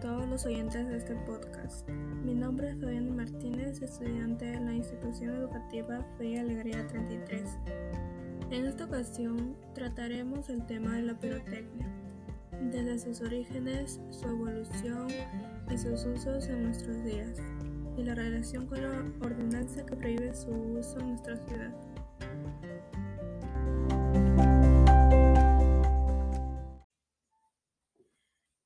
todos 0.00 0.28
los 0.28 0.44
oyentes 0.44 0.86
de 0.86 0.98
este 0.98 1.14
podcast. 1.14 1.88
Mi 2.24 2.34
nombre 2.34 2.70
es 2.70 2.78
Fabián 2.78 3.16
Martínez, 3.16 3.80
estudiante 3.80 4.44
de 4.44 4.60
la 4.60 4.74
institución 4.74 5.34
educativa 5.34 6.04
Fe 6.18 6.26
y 6.26 6.36
Alegría 6.36 6.86
33. 6.86 7.48
En 8.50 8.66
esta 8.66 8.84
ocasión 8.84 9.56
trataremos 9.74 10.50
el 10.50 10.66
tema 10.66 10.96
de 10.96 11.02
la 11.02 11.18
pirotecnia, 11.18 11.88
desde 12.70 12.98
sus 12.98 13.22
orígenes, 13.22 13.98
su 14.10 14.28
evolución 14.28 15.08
y 15.70 15.78
sus 15.78 16.04
usos 16.04 16.46
en 16.48 16.64
nuestros 16.64 17.02
días, 17.02 17.38
y 17.96 18.02
la 18.02 18.14
relación 18.14 18.66
con 18.66 18.82
la 18.82 19.04
ordenanza 19.22 19.86
que 19.86 19.96
prohíbe 19.96 20.34
su 20.34 20.50
uso 20.50 21.00
en 21.00 21.08
nuestra 21.08 21.36
ciudad. 21.38 21.72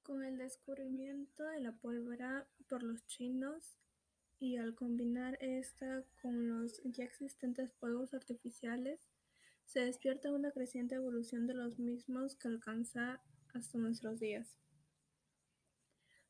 Con 0.04 0.22
el 0.22 0.36
descubrimiento 0.36 1.44
de 1.44 1.60
la 1.60 1.72
pólvora 1.72 2.46
por 2.68 2.82
los 2.82 3.06
chinos 3.06 3.78
y 4.38 4.58
al 4.58 4.74
combinar 4.74 5.38
esta 5.40 6.04
con 6.20 6.46
los 6.46 6.82
ya 6.84 7.04
existentes 7.04 7.72
fuegos 7.80 8.12
artificiales, 8.12 9.00
se 9.64 9.80
despierta 9.80 10.30
una 10.30 10.52
creciente 10.52 10.96
evolución 10.96 11.46
de 11.46 11.54
los 11.54 11.78
mismos 11.78 12.36
que 12.36 12.48
alcanza 12.48 13.22
hasta 13.54 13.78
nuestros 13.78 14.20
días. 14.20 14.58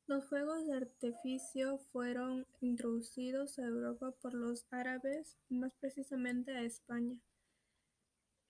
Los 0.07 0.29
fuegos 0.29 0.65
de 0.69 0.75
artificio 0.75 1.79
fueron 1.91 2.47
introducidos 2.61 3.59
a 3.59 3.65
Europa 3.65 4.13
por 4.23 4.35
los 4.35 4.69
árabes, 4.71 5.37
más 5.49 5.75
precisamente 5.75 6.53
a 6.53 6.63
España, 6.63 7.19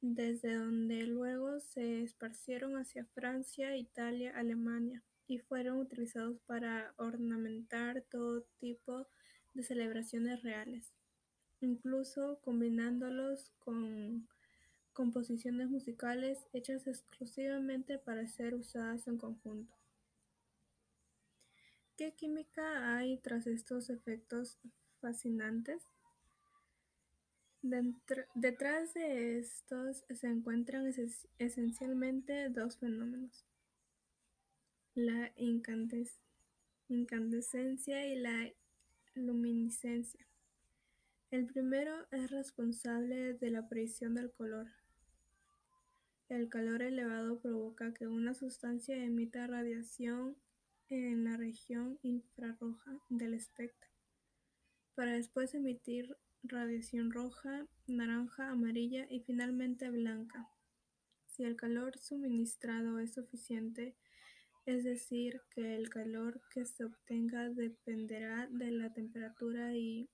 desde 0.02 0.56
donde 0.56 1.06
luego 1.06 1.60
se 1.60 2.02
esparcieron 2.02 2.76
hacia 2.76 3.06
Francia, 3.06 3.74
Italia, 3.74 4.36
Alemania 4.36 5.02
y 5.26 5.38
fueron 5.38 5.78
utilizados 5.78 6.38
para 6.46 6.94
ornamentar 6.96 8.02
todo 8.10 8.42
tipo 8.58 9.06
de 9.54 9.62
celebraciones 9.62 10.42
reales, 10.42 10.92
incluso 11.60 12.40
combinándolos 12.42 13.52
con 13.58 14.28
composiciones 14.92 15.68
musicales 15.68 16.46
hechas 16.52 16.86
exclusivamente 16.86 17.98
para 17.98 18.26
ser 18.26 18.54
usadas 18.54 19.06
en 19.08 19.18
conjunto. 19.18 19.74
¿Qué 21.96 22.12
química 22.14 22.96
hay 22.96 23.18
tras 23.18 23.46
estos 23.46 23.90
efectos 23.90 24.58
fascinantes? 25.00 25.82
detrás 28.34 28.92
de 28.92 29.38
estos 29.38 30.04
se 30.10 30.26
encuentran 30.26 30.92
esencialmente 31.38 32.50
dos 32.50 32.76
fenómenos 32.76 33.46
la 34.94 35.32
incandescencia 36.88 38.06
y 38.06 38.16
la 38.16 38.52
luminiscencia. 39.14 40.26
El 41.30 41.46
primero 41.46 42.06
es 42.12 42.30
responsable 42.30 43.34
de 43.34 43.50
la 43.50 43.60
aparición 43.60 44.14
del 44.14 44.30
color. 44.30 44.68
El 46.28 46.48
calor 46.48 46.82
elevado 46.82 47.40
provoca 47.40 47.92
que 47.92 48.06
una 48.06 48.34
sustancia 48.34 48.96
emita 48.96 49.46
radiación 49.46 50.36
en 50.88 51.24
la 51.24 51.36
región 51.36 51.98
infrarroja 52.02 53.00
del 53.08 53.34
espectro, 53.34 53.90
para 54.94 55.12
después 55.12 55.54
emitir 55.54 56.16
radiación 56.44 57.10
roja, 57.10 57.66
naranja, 57.86 58.50
amarilla 58.50 59.06
y 59.10 59.20
finalmente 59.20 59.90
blanca. 59.90 60.48
Si 61.26 61.42
el 61.42 61.56
calor 61.56 61.98
suministrado 61.98 63.00
es 63.00 63.14
suficiente, 63.14 63.96
es 64.66 64.84
decir, 64.84 65.42
que 65.50 65.74
el 65.74 65.90
calor 65.90 66.40
que 66.50 66.64
se 66.64 66.84
obtenga 66.84 67.50
dependerá 67.50 68.48
de 68.50 68.70
la 68.70 68.92
temperatura 68.92 69.74
y 69.74 70.08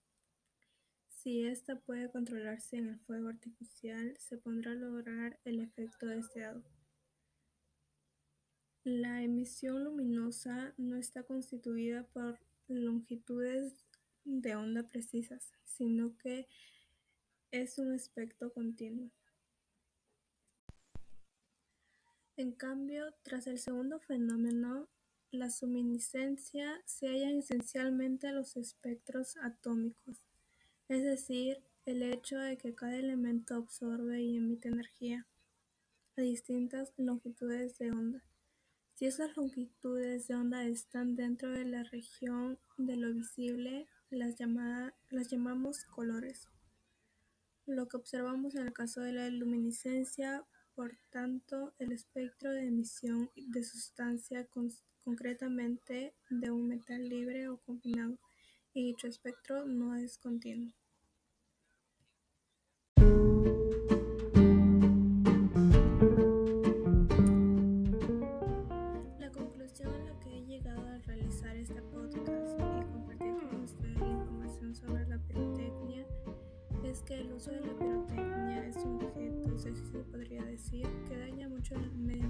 si 1.09 1.45
ésta 1.47 1.79
puede 1.81 2.11
controlarse 2.11 2.77
en 2.77 2.89
el 2.89 2.99
fuego 3.01 3.29
artificial, 3.29 4.17
se 4.19 4.39
podrá 4.39 4.75
lograr 4.75 5.39
el 5.45 5.61
efecto 5.61 6.07
deseado. 6.07 6.65
La 8.85 9.23
emisión 9.23 9.85
luminosa 9.85 10.73
no 10.79 10.97
está 10.97 11.23
constituida 11.23 12.07
por 12.09 12.41
longitudes 12.67 13.85
de 14.25 14.57
onda 14.57 14.89
precisas, 14.89 15.53
sino 15.65 16.17
que 16.17 16.49
es 17.51 17.79
un 17.79 17.93
espectro 17.93 18.53
continuo. 18.53 19.11
En 22.41 22.53
cambio, 22.53 23.13
tras 23.23 23.47
el 23.49 23.59
segundo 23.59 24.01
fenómeno, 24.01 24.89
la 25.31 25.51
luminiscencia, 25.61 26.81
se 26.87 27.09
hallan 27.09 27.41
esencialmente 27.41 28.33
los 28.33 28.57
espectros 28.57 29.37
atómicos, 29.43 30.25
es 30.89 31.03
decir, 31.03 31.63
el 31.85 32.03
hecho 32.03 32.39
de 32.39 32.57
que 32.57 32.75
cada 32.75 32.97
elemento 32.97 33.57
absorbe 33.57 34.23
y 34.23 34.39
emite 34.39 34.69
energía 34.69 35.27
a 36.17 36.23
distintas 36.23 36.95
longitudes 36.97 37.77
de 37.77 37.91
onda. 37.91 38.25
Si 38.95 39.05
esas 39.05 39.37
longitudes 39.37 40.27
de 40.27 40.35
onda 40.37 40.65
están 40.65 41.17
dentro 41.17 41.51
de 41.51 41.67
la 41.67 41.83
región 41.83 42.59
de 42.79 42.97
lo 42.97 43.13
visible, 43.13 43.87
las, 44.09 44.37
las 45.11 45.29
llamamos 45.29 45.85
colores. 45.85 46.49
Lo 47.67 47.87
que 47.87 47.99
observamos 47.99 48.55
en 48.55 48.67
el 48.67 48.73
caso 48.73 49.03
de 49.03 49.13
la 49.13 49.29
luminiscencia 49.29 50.47
por 50.81 50.97
tanto, 51.11 51.75
el 51.79 51.93
espectro 51.93 52.51
de 52.53 52.69
emisión 52.69 53.31
de 53.37 53.63
sustancia, 53.63 54.49
concretamente 55.05 56.15
de 56.31 56.51
un 56.51 56.69
metal 56.69 57.07
libre 57.07 57.49
o 57.49 57.59
combinado, 57.59 58.17
y 58.73 58.87
dicho 58.87 59.07
espectro 59.07 59.67
no 59.67 59.95
es 59.95 60.17
continuo. 60.17 60.73
La 69.19 69.31
conclusión 69.33 69.93
a 69.93 69.99
la 69.99 70.19
que 70.21 70.31
he 70.31 70.47
llegado 70.47 70.89
al 70.89 71.03
realizar 71.03 71.59
este 71.59 71.83
podcast 71.83 72.59
y 72.59 72.91
compartir 72.91 73.35
con 73.35 73.65
ustedes 73.65 74.01
la 74.01 74.07
información 74.07 74.75
sobre 74.75 75.07
la 75.07 75.19
pirotecnia 75.19 76.07
es 76.85 77.03
que 77.03 77.21
el 77.21 77.33
uso 77.35 77.51
de 77.51 77.61
la 77.61 77.79
pirotecnia 77.79 78.67
es 78.67 78.77
un 78.79 79.10
si 79.75 79.85
se 79.93 79.99
podría 80.05 80.45
decir, 80.45 80.87
que 81.09 81.17
daña 81.17 81.49
mucho 81.49 81.75
el 81.75 81.91
medio 81.93 82.29